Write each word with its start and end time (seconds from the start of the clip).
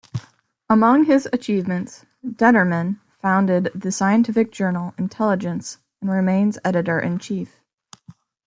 Among 0.67 1.03
his 1.03 1.29
achievements, 1.31 2.07
Detterman 2.25 2.99
founded 3.21 3.71
the 3.75 3.91
scientific 3.91 4.51
journal 4.51 4.95
"Intelligence", 4.97 5.77
and 6.01 6.09
remains 6.09 6.57
editor 6.65 6.99
in 6.99 7.19
chief. 7.19 7.59